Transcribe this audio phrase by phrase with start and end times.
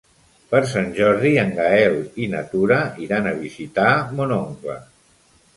[0.53, 4.81] Per Sant Jordi en Gaël i na Tura iran a visitar mon oncle.